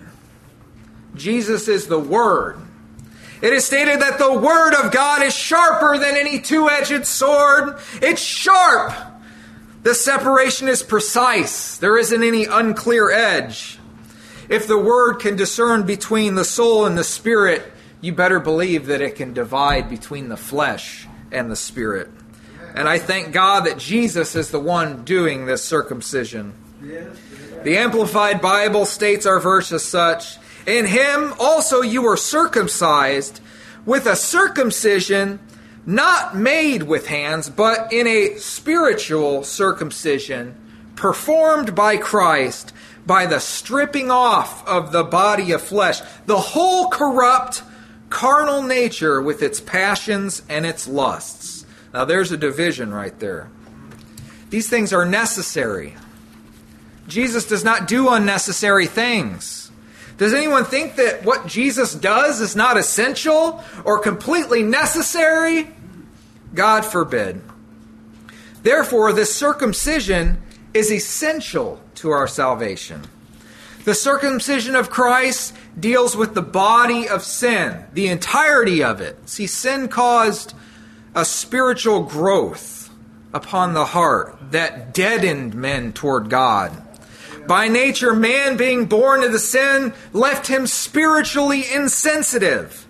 Jesus 1.15 1.67
is 1.67 1.87
the 1.87 1.99
word 1.99 2.57
it 3.41 3.53
is 3.53 3.65
stated 3.65 4.01
that 4.01 4.19
the 4.19 4.33
word 4.33 4.73
of 4.73 4.91
God 4.91 5.23
is 5.23 5.35
sharper 5.35 5.97
than 5.97 6.17
any 6.17 6.39
two-edged 6.39 7.05
sword 7.05 7.79
it's 8.01 8.21
sharp 8.21 8.93
the 9.81 9.95
separation 9.95 10.67
is 10.67 10.83
precise. 10.83 11.77
There 11.77 11.97
isn't 11.97 12.23
any 12.23 12.45
unclear 12.45 13.11
edge. 13.11 13.79
If 14.49 14.67
the 14.67 14.77
word 14.77 15.19
can 15.19 15.35
discern 15.35 15.83
between 15.85 16.35
the 16.35 16.43
soul 16.43 16.85
and 16.85 16.97
the 16.97 17.03
spirit, 17.03 17.71
you 18.01 18.11
better 18.13 18.39
believe 18.39 18.87
that 18.87 19.01
it 19.01 19.15
can 19.15 19.33
divide 19.33 19.89
between 19.89 20.27
the 20.27 20.37
flesh 20.37 21.07
and 21.31 21.49
the 21.49 21.55
spirit. 21.55 22.09
And 22.75 22.89
I 22.89 22.99
thank 22.99 23.31
God 23.31 23.65
that 23.65 23.77
Jesus 23.77 24.35
is 24.35 24.51
the 24.51 24.59
one 24.59 25.05
doing 25.05 25.45
this 25.45 25.63
circumcision. 25.63 26.53
The 27.63 27.77
Amplified 27.77 28.41
Bible 28.41 28.85
states 28.85 29.25
our 29.25 29.39
verse 29.39 29.71
as 29.71 29.83
such 29.83 30.37
In 30.69 30.85
him 30.85 31.33
also 31.39 31.81
you 31.81 32.03
were 32.03 32.15
circumcised 32.15 33.41
with 33.87 34.05
a 34.05 34.15
circumcision 34.15 35.39
not 35.83 36.37
made 36.37 36.83
with 36.83 37.07
hands, 37.07 37.49
but 37.49 37.91
in 37.91 38.05
a 38.05 38.35
spiritual 38.35 39.43
circumcision 39.43 40.55
performed 40.95 41.73
by 41.73 41.97
Christ 41.97 42.71
by 43.03 43.25
the 43.25 43.39
stripping 43.39 44.11
off 44.11 44.63
of 44.67 44.91
the 44.91 45.03
body 45.03 45.53
of 45.53 45.63
flesh, 45.63 46.01
the 46.27 46.37
whole 46.37 46.89
corrupt 46.89 47.63
carnal 48.11 48.61
nature 48.61 49.19
with 49.19 49.41
its 49.41 49.59
passions 49.59 50.43
and 50.49 50.67
its 50.67 50.87
lusts. 50.87 51.65
Now, 51.95 52.05
there's 52.05 52.31
a 52.31 52.37
division 52.37 52.93
right 52.93 53.17
there. 53.19 53.49
These 54.51 54.69
things 54.69 54.93
are 54.93 55.05
necessary. 55.05 55.95
Jesus 57.07 57.47
does 57.47 57.63
not 57.63 57.87
do 57.87 58.09
unnecessary 58.09 58.85
things. 58.85 59.58
Does 60.19 60.33
anyone 60.33 60.65
think 60.65 60.97
that 60.97 61.23
what 61.23 61.47
Jesus 61.47 61.95
does 61.95 62.41
is 62.41 62.53
not 62.53 62.77
essential 62.77 63.63
or 63.85 63.99
completely 63.99 64.61
necessary? 64.63 65.69
God 66.53 66.81
forbid. 66.83 67.41
Therefore, 68.61 69.13
this 69.13 69.33
circumcision 69.33 70.41
is 70.73 70.91
essential 70.91 71.81
to 71.95 72.09
our 72.09 72.27
salvation. 72.27 73.03
The 73.85 73.95
circumcision 73.95 74.75
of 74.75 74.89
Christ 74.89 75.55
deals 75.79 76.17
with 76.17 76.35
the 76.35 76.41
body 76.41 77.07
of 77.07 77.23
sin, 77.23 77.85
the 77.93 78.09
entirety 78.09 78.83
of 78.83 78.99
it. 78.99 79.29
See, 79.29 79.47
sin 79.47 79.87
caused 79.87 80.53
a 81.15 81.23
spiritual 81.23 82.03
growth 82.03 82.89
upon 83.33 83.73
the 83.73 83.85
heart 83.85 84.37
that 84.51 84.93
deadened 84.93 85.55
men 85.55 85.93
toward 85.93 86.29
God. 86.29 86.88
By 87.49 87.67
nature, 87.67 88.13
man 88.13 88.57
being 88.57 88.85
born 88.85 89.23
into 89.23 89.39
sin 89.39 89.95
left 90.13 90.45
him 90.45 90.67
spiritually 90.67 91.63
insensitive. 91.73 92.85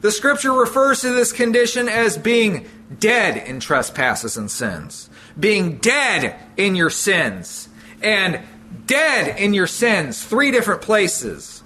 The 0.00 0.10
scripture 0.10 0.52
refers 0.52 1.02
to 1.02 1.10
this 1.10 1.30
condition 1.30 1.88
as 1.88 2.18
being 2.18 2.66
dead 2.98 3.36
in 3.36 3.60
trespasses 3.60 4.36
and 4.36 4.50
sins, 4.50 5.08
being 5.38 5.76
dead 5.76 6.34
in 6.56 6.74
your 6.74 6.90
sins, 6.90 7.68
and 8.02 8.40
dead 8.84 9.38
in 9.38 9.54
your 9.54 9.68
sins, 9.68 10.24
three 10.24 10.50
different 10.50 10.82
places. 10.82 11.62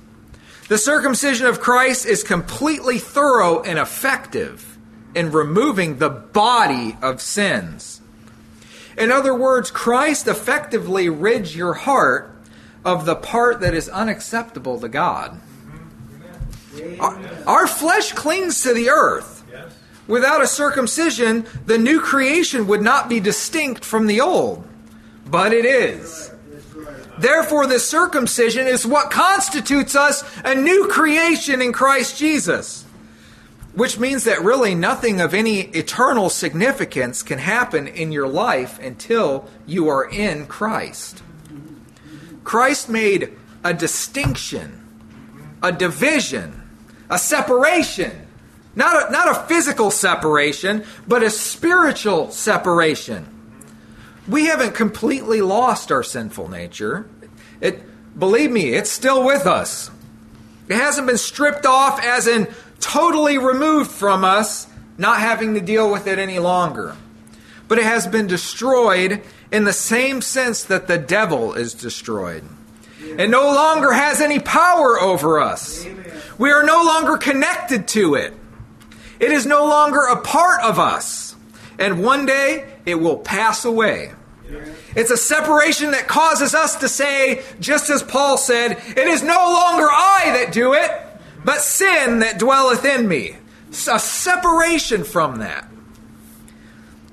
The 0.68 0.76
circumcision 0.76 1.46
of 1.46 1.60
Christ 1.60 2.04
is 2.04 2.22
completely 2.22 2.98
thorough 2.98 3.62
and 3.62 3.78
effective 3.78 4.76
in 5.14 5.32
removing 5.32 5.96
the 5.96 6.10
body 6.10 6.94
of 7.00 7.22
sins. 7.22 8.02
In 8.98 9.10
other 9.10 9.34
words, 9.34 9.70
Christ 9.70 10.28
effectively 10.28 11.08
rids 11.08 11.56
your 11.56 11.72
heart 11.72 12.32
of 12.84 13.06
the 13.06 13.16
part 13.16 13.60
that 13.60 13.74
is 13.74 13.88
unacceptable 13.88 14.78
to 14.80 14.88
God. 14.88 15.40
Our, 17.00 17.18
our 17.46 17.66
flesh 17.66 18.12
clings 18.12 18.62
to 18.62 18.74
the 18.74 18.90
earth. 18.90 19.42
Without 20.06 20.42
a 20.42 20.46
circumcision, 20.46 21.46
the 21.64 21.78
new 21.78 22.00
creation 22.00 22.66
would 22.66 22.82
not 22.82 23.08
be 23.08 23.20
distinct 23.20 23.84
from 23.84 24.06
the 24.06 24.20
old. 24.20 24.66
But 25.26 25.52
it 25.52 25.64
is. 25.64 26.30
Therefore, 27.18 27.66
the 27.66 27.78
circumcision 27.78 28.66
is 28.66 28.86
what 28.86 29.10
constitutes 29.10 29.96
us 29.96 30.22
a 30.44 30.54
new 30.54 30.88
creation 30.88 31.62
in 31.62 31.72
Christ 31.72 32.18
Jesus. 32.18 32.84
Which 33.74 33.98
means 33.98 34.24
that 34.24 34.42
really 34.42 34.74
nothing 34.74 35.20
of 35.20 35.32
any 35.32 35.60
eternal 35.60 36.28
significance 36.28 37.22
can 37.22 37.38
happen 37.38 37.88
in 37.88 38.12
your 38.12 38.28
life 38.28 38.78
until 38.78 39.48
you 39.66 39.88
are 39.88 40.08
in 40.08 40.46
Christ. 40.46 41.22
Christ 42.44 42.88
made 42.88 43.32
a 43.64 43.74
distinction, 43.74 44.80
a 45.62 45.72
division, 45.72 46.62
a 47.10 47.18
separation 47.18 48.24
not 48.76 49.08
a, 49.08 49.12
not 49.12 49.30
a 49.30 49.40
physical 49.46 49.90
separation, 49.90 50.84
but 51.06 51.22
a 51.22 51.30
spiritual 51.30 52.30
separation. 52.30 53.28
We 54.26 54.46
haven't 54.46 54.74
completely 54.74 55.40
lost 55.40 55.92
our 55.92 56.02
sinful 56.02 56.48
nature. 56.48 57.08
It, 57.60 58.18
believe 58.18 58.50
me, 58.50 58.70
it's 58.70 58.90
still 58.90 59.24
with 59.24 59.46
us. 59.46 59.90
It 60.68 60.76
hasn't 60.76 61.06
been 61.06 61.18
stripped 61.18 61.66
off, 61.66 62.02
as 62.02 62.26
in 62.26 62.48
totally 62.80 63.38
removed 63.38 63.90
from 63.90 64.24
us, 64.24 64.66
not 64.96 65.20
having 65.20 65.54
to 65.54 65.60
deal 65.60 65.90
with 65.90 66.06
it 66.06 66.18
any 66.18 66.38
longer. 66.38 66.96
But 67.68 67.78
it 67.78 67.84
has 67.84 68.06
been 68.06 68.26
destroyed 68.26 69.22
in 69.54 69.62
the 69.62 69.72
same 69.72 70.20
sense 70.20 70.64
that 70.64 70.88
the 70.88 70.98
devil 70.98 71.54
is 71.54 71.74
destroyed. 71.74 72.42
It 73.00 73.30
no 73.30 73.44
longer 73.54 73.92
has 73.92 74.20
any 74.20 74.40
power 74.40 74.98
over 74.98 75.38
us. 75.38 75.86
We 76.38 76.50
are 76.50 76.64
no 76.64 76.82
longer 76.82 77.18
connected 77.18 77.86
to 77.88 78.16
it. 78.16 78.34
It 79.20 79.30
is 79.30 79.46
no 79.46 79.64
longer 79.66 80.00
a 80.00 80.20
part 80.20 80.60
of 80.62 80.80
us. 80.80 81.36
And 81.78 82.02
one 82.02 82.26
day 82.26 82.68
it 82.84 82.96
will 82.96 83.18
pass 83.18 83.64
away. 83.64 84.12
It's 84.96 85.12
a 85.12 85.16
separation 85.16 85.92
that 85.92 86.08
causes 86.08 86.56
us 86.56 86.74
to 86.80 86.88
say, 86.88 87.44
just 87.60 87.90
as 87.90 88.02
Paul 88.02 88.36
said, 88.36 88.72
It 88.72 89.06
is 89.06 89.22
no 89.22 89.36
longer 89.36 89.86
I 89.88 90.40
that 90.40 90.52
do 90.52 90.72
it, 90.72 90.90
but 91.44 91.60
sin 91.60 92.18
that 92.18 92.40
dwelleth 92.40 92.84
in 92.84 93.06
me. 93.06 93.36
A 93.70 94.00
separation 94.00 95.04
from 95.04 95.38
that. 95.38 95.68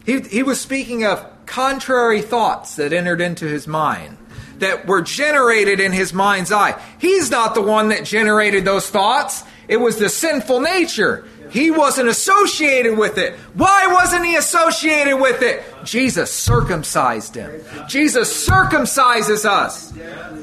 He, 0.07 0.21
he 0.21 0.41
was 0.41 0.59
speaking 0.59 1.05
of 1.05 1.30
contrary 1.51 2.21
thoughts 2.21 2.75
that 2.77 2.93
entered 2.93 3.21
into 3.21 3.45
his 3.45 3.67
mind, 3.67 4.17
that 4.57 4.87
were 4.87 5.01
generated 5.01 5.79
in 5.79 5.91
his 5.91 6.13
mind's 6.13 6.51
eye. 6.51 6.81
He's 6.97 7.29
not 7.29 7.53
the 7.53 7.61
one 7.61 7.89
that 7.89 8.05
generated 8.05 8.65
those 8.65 8.89
thoughts, 8.89 9.43
it 9.67 9.77
was 9.77 9.97
the 9.97 10.09
sinful 10.09 10.61
nature 10.61 11.25
he 11.51 11.69
wasn't 11.69 12.07
associated 12.07 12.97
with 12.97 13.17
it. 13.17 13.33
Why 13.53 13.87
wasn't 13.87 14.25
he 14.25 14.37
associated 14.37 15.17
with 15.17 15.41
it? 15.41 15.63
Jesus 15.83 16.33
circumcised 16.33 17.35
him. 17.35 17.61
Jesus 17.89 18.47
circumcises 18.47 19.43
us. 19.43 19.93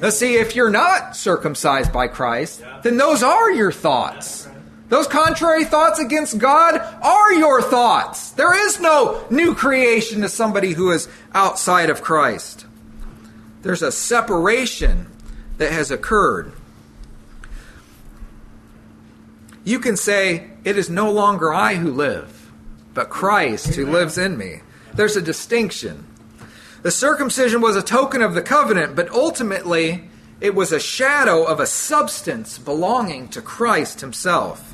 Now, 0.02 0.10
see, 0.10 0.34
if 0.34 0.54
you're 0.54 0.70
not 0.70 1.16
circumcised 1.16 1.92
by 1.92 2.08
Christ, 2.08 2.62
then 2.82 2.98
those 2.98 3.22
are 3.22 3.50
your 3.50 3.72
thoughts. 3.72 4.48
Those 4.88 5.06
contrary 5.06 5.64
thoughts 5.64 5.98
against 5.98 6.38
God 6.38 6.76
are 6.76 7.32
your 7.32 7.60
thoughts. 7.60 8.30
There 8.30 8.54
is 8.66 8.80
no 8.80 9.24
new 9.30 9.54
creation 9.54 10.22
to 10.22 10.28
somebody 10.28 10.72
who 10.72 10.90
is 10.92 11.08
outside 11.34 11.90
of 11.90 12.02
Christ. 12.02 12.64
There's 13.62 13.82
a 13.82 13.92
separation 13.92 15.06
that 15.58 15.72
has 15.72 15.90
occurred. 15.90 16.52
you 19.68 19.78
can 19.78 19.96
say, 19.96 20.50
It 20.64 20.78
is 20.78 20.88
no 20.88 21.12
longer 21.12 21.52
I 21.52 21.74
who 21.74 21.92
live, 21.92 22.50
but 22.94 23.10
Christ 23.10 23.74
who 23.74 23.86
lives 23.86 24.16
in 24.16 24.38
me. 24.38 24.60
There's 24.94 25.16
a 25.16 25.22
distinction. 25.22 26.06
The 26.82 26.90
circumcision 26.90 27.60
was 27.60 27.76
a 27.76 27.82
token 27.82 28.22
of 28.22 28.34
the 28.34 28.42
covenant, 28.42 28.96
but 28.96 29.10
ultimately 29.10 30.08
it 30.40 30.54
was 30.54 30.72
a 30.72 30.80
shadow 30.80 31.44
of 31.44 31.60
a 31.60 31.66
substance 31.66 32.56
belonging 32.58 33.28
to 33.28 33.42
Christ 33.42 34.00
himself. 34.00 34.67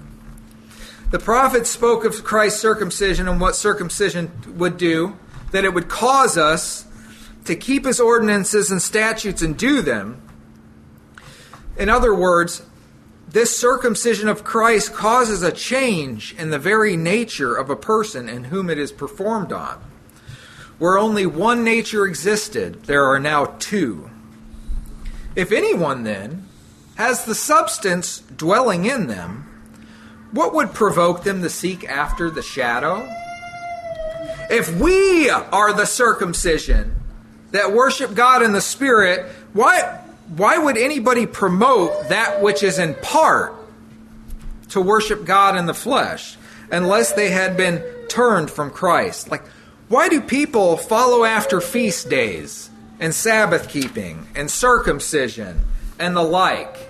The 1.15 1.21
prophets 1.21 1.71
spoke 1.71 2.05
of 2.05 2.25
Christ's 2.25 2.61
circumcision 2.61 3.29
and 3.29 3.41
what 3.41 3.55
circumcision 3.55 4.33
would 4.57 4.77
do, 4.77 5.17
that 5.53 5.65
it 5.65 5.73
would 5.73 5.89
cause 5.89 6.37
us 6.37 6.87
to 7.45 7.55
keep 7.55 7.87
his 7.87 8.01
ordinances 8.01 8.73
and 8.73 8.83
statutes 8.83 9.41
and 9.41 9.57
do 9.57 9.81
them. 9.81 10.21
In 11.79 11.89
other 11.89 12.13
words, 12.13 12.63
this 13.29 13.57
circumcision 13.57 14.29
of 14.29 14.43
Christ 14.43 14.93
causes 14.93 15.45
a 15.45 15.53
change 15.53 16.35
in 16.37 16.51
the 16.51 16.59
very 16.59 16.97
nature 16.97 17.55
of 17.55 17.71
a 17.71 17.77
person 17.77 18.29
in 18.29 18.43
whom 18.43 18.69
it 18.69 18.77
is 18.77 18.91
performed 18.91 19.53
on. 19.53 19.81
Where 20.81 20.99
only 20.99 21.27
one 21.27 21.63
nature 21.63 22.07
existed, 22.07 22.87
there 22.87 23.05
are 23.05 23.21
now 23.21 23.55
two. 23.61 24.11
If 25.37 25.53
anyone, 25.53 26.03
then, 26.03 26.49
has 26.97 27.25
the 27.25 27.37
substance 27.37 28.19
dwelling 28.19 28.85
in 28.85 29.07
them, 29.07 29.54
what 30.35 30.53
would 30.53 30.75
provoke 30.75 31.23
them 31.23 31.43
to 31.43 31.49
seek 31.49 31.89
after 31.89 32.29
the 32.29 32.43
shadow? 32.43 33.09
If 34.51 34.75
we 34.75 35.31
are 35.31 35.73
the 35.73 35.87
circumcision 35.87 36.93
that 37.53 37.73
worship 37.73 38.15
God 38.15 38.43
in 38.43 38.53
the 38.53 38.61
Spirit, 38.61 39.31
why, 39.53 40.01
why 40.37 40.59
would 40.59 40.77
anybody 40.77 41.27
promote 41.27 42.09
that 42.09 42.43
which 42.43 42.65
is 42.65 42.81
in 42.81 42.97
part 42.97 43.55
to 44.71 44.81
worship 44.81 45.25
God 45.25 45.57
in 45.57 45.67
the 45.67 45.75
flesh 45.75 46.37
unless 46.71 47.13
they 47.13 47.31
had 47.31 47.57
been 47.57 47.81
turned 48.09 48.51
from 48.51 48.73
Christ? 48.73 49.31
Like, 49.31 49.45
why 49.87 50.09
do 50.09 50.21
people 50.21 50.77
follow 50.77 51.25
after 51.25 51.61
feast 51.61 52.11
days 52.11 52.71
and 52.99 53.15
Sabbath 53.15 53.69
keeping 53.69 54.27
and 54.35 54.51
circumcision 54.51 55.61
and 56.01 56.17
the 56.17 56.23
like? 56.23 56.84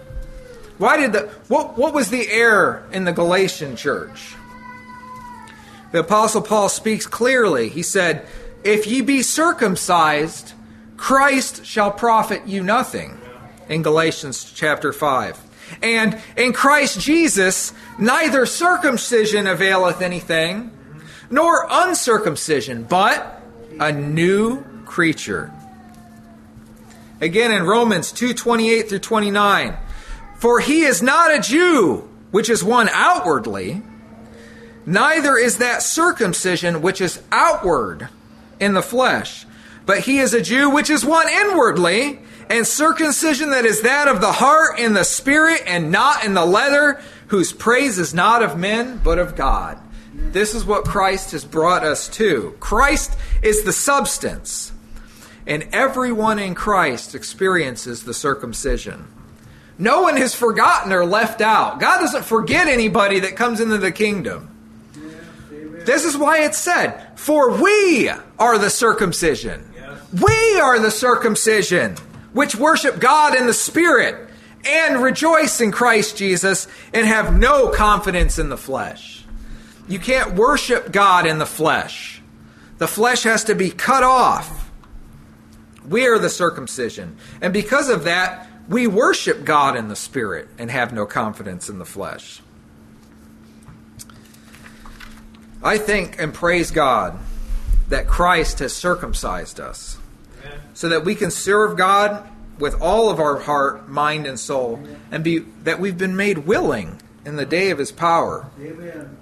Why 0.79 0.97
did 0.97 1.13
the 1.13 1.29
what 1.49 1.79
what 1.79 1.95
was 1.95 2.11
the 2.11 2.29
error 2.31 2.87
in 2.93 3.05
the 3.05 3.13
Galatian 3.13 3.77
church? 3.77 4.35
The 5.93 6.01
apostle 6.01 6.43
Paul 6.43 6.69
speaks 6.69 7.07
clearly. 7.07 7.69
He 7.69 7.83
said, 7.83 8.27
"If 8.65 8.87
ye 8.87 9.01
be 9.01 9.23
circumcised, 9.23 10.53
Christ 10.97 11.65
shall 11.65 11.91
profit 11.91 12.47
you 12.47 12.63
nothing." 12.63 13.21
in 13.69 13.83
Galatians 13.83 14.53
chapter 14.55 14.93
5. 14.93 15.39
And 15.83 16.19
in 16.37 16.53
Christ 16.53 17.01
Jesus, 17.01 17.73
neither 17.99 18.47
circumcision 18.47 19.47
availeth 19.47 20.01
anything, 20.03 20.71
nor 21.31 21.67
uncircumcision, 21.71 22.85
but 22.85 23.43
a 23.81 23.91
new 23.91 24.63
creature. 24.85 25.51
Again 27.21 27.51
in 27.51 27.65
Romans 27.65 28.13
2:28 28.13 28.89
through 28.89 28.99
29, 28.99 29.77
for 30.37 30.61
he 30.61 30.83
is 30.83 31.03
not 31.03 31.35
a 31.35 31.41
Jew, 31.41 32.09
which 32.31 32.51
is 32.51 32.65
one 32.65 32.89
outwardly, 32.91 33.83
neither 34.87 35.37
is 35.37 35.59
that 35.59 35.83
circumcision 35.83 36.83
which 36.83 37.01
is 37.01 37.23
outward 37.33 38.09
in 38.61 38.75
the 38.75 38.83
flesh, 38.83 39.47
but 39.87 40.01
he 40.01 40.19
is 40.19 40.35
a 40.35 40.43
Jew 40.43 40.71
which 40.71 40.91
is 40.91 41.05
one 41.05 41.29
inwardly, 41.29 42.21
and 42.51 42.67
circumcision 42.67 43.51
that 43.51 43.65
is 43.65 43.83
that 43.83 44.09
of 44.09 44.21
the 44.21 44.33
heart 44.33 44.79
in 44.79 44.93
the 44.93 45.05
spirit 45.05 45.63
and 45.67 45.91
not 45.91 46.25
in 46.25 46.35
the 46.35 46.45
leather, 46.45 47.01
whose 47.29 47.53
praise 47.53 47.99
is 47.99 48.13
not 48.13 48.43
of 48.43 48.59
men, 48.59 49.01
but 49.03 49.19
of 49.19 49.35
God. 49.35 49.79
This 50.13 50.55
is 50.55 50.65
what 50.65 50.85
Christ 50.85 51.33
has 51.33 51.45
brought 51.45 51.85
us 51.85 52.09
to. 52.09 52.55
Christ 52.61 53.17
is 53.43 53.63
the 53.63 53.73
substance, 53.73 54.73
and 55.47 55.69
everyone 55.73 56.39
in 56.39 56.55
Christ 56.55 57.15
experiences 57.15 58.05
the 58.05 58.15
circumcision. 58.15 59.09
No 59.79 60.03
one 60.03 60.17
has 60.17 60.35
forgotten 60.35 60.93
or 60.93 61.05
left 61.05 61.41
out. 61.41 61.81
God 61.81 61.99
doesn't 61.99 62.25
forget 62.25 62.69
anybody 62.69 63.21
that 63.21 63.37
comes 63.37 63.61
into 63.61 63.79
the 63.79 63.93
kingdom. 63.93 64.51
This 65.85 66.05
is 66.05 66.17
why 66.17 66.45
it's 66.45 66.59
said, 66.59 67.19
For 67.19 67.61
we 67.61 68.11
are 68.39 68.59
the 68.59 68.71
circumcision. 68.71 69.71
We 70.13 70.61
are 70.61 70.79
the 70.79 70.91
circumcision 70.91 71.97
which 72.33 72.57
worship 72.57 73.01
God 73.01 73.37
in 73.37 73.47
the 73.47 73.55
Spirit 73.55 74.29
and 74.65 75.03
rejoice 75.03 75.61
in 75.61 75.73
Christ 75.73 76.17
Jesus 76.17 76.67
and 76.93 77.07
have 77.07 77.37
no 77.37 77.69
confidence 77.69 78.39
in 78.39 78.49
the 78.49 78.57
flesh. 78.57 79.25
You 79.89 79.99
can't 79.99 80.35
worship 80.35 80.91
God 80.93 81.27
in 81.27 81.39
the 81.39 81.47
flesh. 81.47 82.23
The 82.79 82.89
flesh 82.89 83.25
has 83.25 83.45
to 83.45 83.55
be 83.55 83.71
cut 83.71 84.03
off. 84.03 84.71
We 85.87 86.07
are 86.07 86.19
the 86.19 86.31
circumcision. 86.31 87.17
And 87.41 87.53
because 87.53 87.89
of 87.89 88.05
that, 88.05 88.49
we 88.69 88.87
worship 88.87 89.45
God 89.45 89.77
in 89.77 89.89
the 89.89 89.97
Spirit 89.97 90.49
and 90.59 90.71
have 90.71 90.93
no 90.93 91.07
confidence 91.07 91.69
in 91.69 91.79
the 91.79 91.85
flesh. 91.85 92.41
I 95.63 95.79
think 95.79 96.21
and 96.21 96.33
praise 96.33 96.71
God 96.71 97.19
that 97.89 98.07
Christ 98.07 98.59
has 98.59 98.73
circumcised 98.75 99.61
us 99.61 99.99
so 100.75 100.89
that 100.89 101.05
we 101.05 101.15
can 101.15 101.31
serve 101.31 101.77
God 101.77 102.29
with 102.59 102.81
all 102.81 103.11
of 103.11 103.19
our 103.19 103.39
heart, 103.41 103.89
mind, 103.89 104.27
and 104.27 104.39
soul, 104.39 104.81
and 105.11 105.25
be 105.25 105.41
that 105.65 105.81
we've 105.81 105.99
been 105.99 106.17
made 106.17 106.39
willing 106.39 107.01
in 107.25 107.37
the 107.37 107.47
day 107.47 107.71
of 107.71 107.79
his 107.79 107.91
power. 107.93 108.47
Amen. 108.61 109.17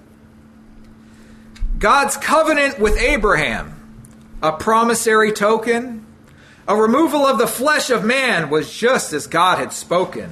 God's 1.79 2.17
covenant 2.17 2.79
with 2.79 2.97
Abraham, 2.97 3.79
a 4.41 4.51
promissory 4.51 5.31
token, 5.31 6.02
a 6.67 6.75
removal 6.75 7.25
of 7.25 7.37
the 7.37 7.47
flesh 7.47 7.89
of 7.89 8.05
man 8.05 8.49
was 8.49 8.71
just 8.71 9.13
as 9.13 9.27
God 9.27 9.57
had 9.57 9.73
spoken. 9.73 10.29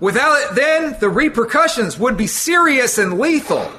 Without 0.00 0.34
it, 0.42 0.54
then, 0.54 0.96
the 1.00 1.08
repercussions 1.08 1.98
would 1.98 2.16
be 2.16 2.26
serious 2.26 2.98
and 2.98 3.18
lethal. 3.18 3.70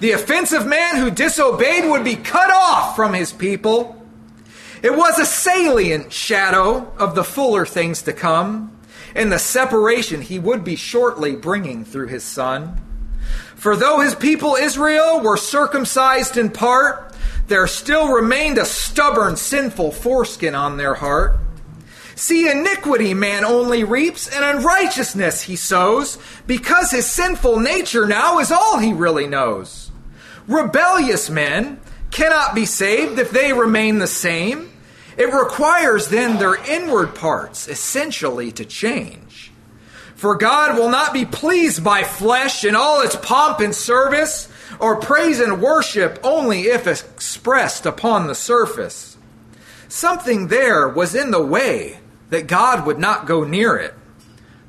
The 0.00 0.12
offensive 0.12 0.66
man 0.66 0.96
who 0.96 1.10
disobeyed 1.10 1.90
would 1.90 2.04
be 2.04 2.16
cut 2.16 2.50
off 2.50 2.96
from 2.96 3.12
his 3.12 3.32
people 3.32 4.00
it 4.82 4.96
was 4.96 5.18
a 5.18 5.26
salient 5.26 6.10
shadow 6.10 6.90
of 6.96 7.14
the 7.14 7.24
fuller 7.24 7.66
things 7.66 8.02
to 8.02 8.14
come, 8.14 8.74
and 9.14 9.30
the 9.30 9.38
separation 9.38 10.22
he 10.22 10.38
would 10.38 10.64
be 10.64 10.76
shortly 10.76 11.36
bringing 11.36 11.84
through 11.84 12.06
his 12.06 12.24
Son. 12.24 12.80
For 13.56 13.76
though 13.76 14.00
his 14.00 14.14
people 14.14 14.54
Israel 14.54 15.20
were 15.20 15.36
circumcised 15.36 16.38
in 16.38 16.48
part, 16.48 17.14
there 17.50 17.66
still 17.66 18.12
remained 18.12 18.58
a 18.58 18.64
stubborn, 18.64 19.36
sinful 19.36 19.90
foreskin 19.90 20.54
on 20.54 20.76
their 20.76 20.94
heart. 20.94 21.36
See, 22.14 22.48
iniquity 22.48 23.12
man 23.12 23.44
only 23.44 23.82
reaps, 23.82 24.28
and 24.28 24.44
unrighteousness 24.44 25.42
he 25.42 25.56
sows, 25.56 26.16
because 26.46 26.92
his 26.92 27.10
sinful 27.10 27.58
nature 27.58 28.06
now 28.06 28.38
is 28.38 28.52
all 28.52 28.78
he 28.78 28.92
really 28.92 29.26
knows. 29.26 29.90
Rebellious 30.46 31.28
men 31.28 31.80
cannot 32.12 32.54
be 32.54 32.66
saved 32.66 33.18
if 33.18 33.32
they 33.32 33.52
remain 33.52 33.98
the 33.98 34.06
same. 34.06 34.70
It 35.16 35.34
requires 35.34 36.06
then 36.06 36.38
their 36.38 36.54
inward 36.70 37.16
parts 37.16 37.66
essentially 37.66 38.52
to 38.52 38.64
change. 38.64 39.50
For 40.14 40.36
God 40.36 40.78
will 40.78 40.90
not 40.90 41.12
be 41.12 41.24
pleased 41.24 41.82
by 41.82 42.04
flesh 42.04 42.64
in 42.64 42.76
all 42.76 43.00
its 43.00 43.16
pomp 43.16 43.58
and 43.58 43.74
service, 43.74 44.49
or 44.78 44.96
praise 44.96 45.40
and 45.40 45.60
worship 45.60 46.18
only 46.22 46.62
if 46.62 46.86
expressed 46.86 47.86
upon 47.86 48.26
the 48.26 48.34
surface. 48.34 49.16
Something 49.88 50.48
there 50.48 50.88
was 50.88 51.14
in 51.14 51.30
the 51.30 51.44
way 51.44 51.98
that 52.30 52.46
God 52.46 52.86
would 52.86 52.98
not 52.98 53.26
go 53.26 53.44
near 53.44 53.76
it. 53.76 53.94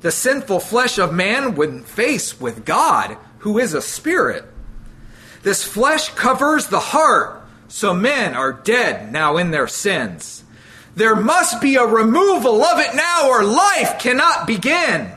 The 0.02 0.12
sinful 0.12 0.62
flesh 0.62 0.98
of 0.98 1.14
man 1.14 1.56
would 1.56 1.86
face 1.86 2.40
with 2.40 2.66
God, 2.66 3.18
who 3.40 3.60
is 3.60 3.74
a 3.74 3.82
spirit. 3.82 4.46
This 5.44 5.64
flesh 5.64 6.10
covers 6.10 6.68
the 6.68 6.80
heart, 6.80 7.44
so 7.68 7.94
men 7.94 8.34
are 8.36 8.54
dead 8.54 9.12
now 9.12 9.38
in 9.38 9.52
their 9.52 9.68
sins. 9.68 10.44
There 10.96 11.16
must 11.16 11.62
be 11.62 11.76
a 11.76 11.86
removal 11.86 12.64
of 12.64 12.80
it 12.80 12.96
now, 12.96 13.30
or 13.30 13.44
life 13.44 14.00
cannot 14.00 14.48
begin. 14.48 15.12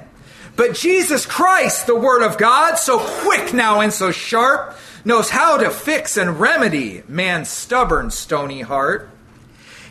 But 0.56 0.74
Jesus 0.74 1.26
Christ, 1.26 1.86
the 1.86 1.98
Word 1.98 2.22
of 2.22 2.38
God, 2.38 2.76
so 2.76 2.98
quick 2.98 3.52
now 3.52 3.80
and 3.80 3.92
so 3.92 4.10
sharp, 4.12 4.76
knows 5.04 5.30
how 5.30 5.58
to 5.58 5.70
fix 5.70 6.16
and 6.16 6.40
remedy 6.40 7.02
man's 7.08 7.48
stubborn, 7.48 8.10
stony 8.10 8.62
heart. 8.62 9.10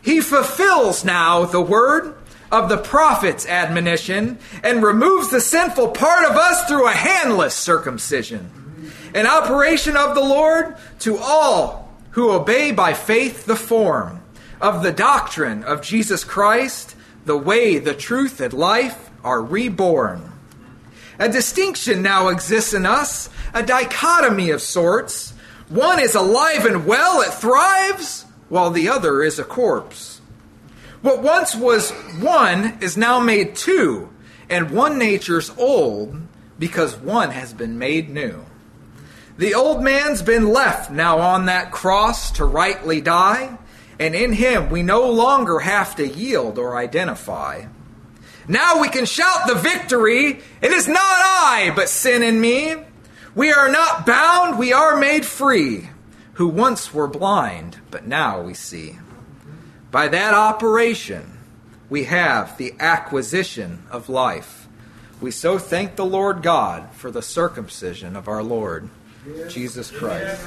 He 0.02 0.20
fulfills 0.20 1.06
now 1.06 1.46
the 1.46 1.62
word 1.62 2.16
of 2.52 2.68
the 2.68 2.78
prophet's 2.78 3.48
admonition 3.48 4.38
and 4.64 4.84
removes 4.84 5.30
the 5.30 5.40
sinful 5.40 5.90
part 5.90 6.30
of 6.30 6.36
us 6.36 6.68
through 6.68 6.88
a 6.88 6.94
handless 6.94 7.56
circumcision. 7.56 8.50
An 9.14 9.28
operation 9.28 9.96
of 9.96 10.16
the 10.16 10.22
Lord 10.22 10.76
to 11.00 11.18
all 11.18 11.92
who 12.12 12.32
obey 12.32 12.72
by 12.72 12.94
faith 12.94 13.46
the 13.46 13.56
form 13.56 14.22
of 14.60 14.84
the 14.84 14.92
doctrine 14.92 15.64
of 15.64 15.82
Jesus 15.82 16.24
Christ, 16.24 16.96
the 17.26 17.38
way, 17.38 17.80
the 17.80 17.94
truth, 17.94 18.42
and 18.42 18.54
life 18.54 19.10
are 19.24 19.42
reborn. 19.42 20.33
A 21.20 21.30
distinction 21.30 22.02
now 22.02 22.30
exists 22.30 22.74
in 22.74 22.86
us, 22.86 23.30
a 23.54 23.64
dichotomy 23.64 24.50
of 24.50 24.62
sorts. 24.62 25.32
One 25.70 26.00
is 26.00 26.16
alive 26.16 26.66
and 26.66 26.86
well, 26.86 27.22
it 27.22 27.34
thrives, 27.34 28.26
while 28.50 28.72
the 28.72 28.90
other 28.90 29.22
is 29.22 29.40
a 29.40 29.44
corpse. 29.44 30.22
What 31.02 31.22
once 31.22 31.56
was 31.56 31.92
one 32.20 32.78
is 32.82 32.96
now 32.96 33.20
made 33.20 33.56
two, 33.56 34.10
and 34.50 34.72
one 34.72 34.98
nature's 34.98 35.52
old 35.58 36.16
because 36.58 36.96
one 36.96 37.32
has 37.32 37.54
been 37.54 37.78
made 37.78 38.10
new. 38.10 38.46
The 39.38 39.56
old 39.56 39.84
man's 39.84 40.22
been 40.22 40.50
left 40.50 40.92
now 40.92 41.20
on 41.20 41.46
that 41.46 41.72
cross 41.72 42.32
to 42.34 42.46
rightly 42.46 43.02
die, 43.02 43.58
and 44.00 44.16
in 44.16 44.34
him 44.34 44.70
we 44.70 44.84
no 44.84 45.10
longer 45.10 45.60
have 45.60 45.96
to 45.96 46.08
yield 46.08 46.58
or 46.58 46.78
identify. 46.78 47.66
Now 48.48 48.82
we 48.82 48.90
can 48.90 49.06
shout 49.06 49.48
the 49.48 49.56
victory. 49.56 50.42
It 50.62 50.72
is 50.72 50.88
not 50.88 50.98
I, 51.00 51.72
but 51.76 51.90
sin 51.90 52.24
in 52.24 52.40
me. 52.40 52.76
We 53.36 53.52
are 53.52 53.70
not 53.70 54.06
bound, 54.06 54.60
we 54.60 54.74
are 54.74 54.96
made 54.96 55.26
free, 55.26 55.90
who 56.34 56.48
once 56.48 56.94
were 56.94 57.08
blind, 57.08 57.80
but 57.90 58.06
now 58.06 58.42
we 58.42 58.54
see. 58.54 59.00
By 59.90 60.08
that 60.10 60.34
operation, 60.34 61.40
we 61.90 62.04
have 62.06 62.58
the 62.58 62.74
acquisition 62.80 63.84
of 63.90 64.10
life. 64.10 64.68
We 65.22 65.32
so 65.32 65.58
thank 65.58 65.96
the 65.96 66.06
Lord 66.06 66.44
God 66.44 66.92
for 66.94 67.10
the 67.10 67.22
circumcision 67.22 68.16
of 68.16 68.28
our 68.28 68.44
Lord, 68.44 68.90
Jesus 69.50 69.90
Christ. 69.90 70.42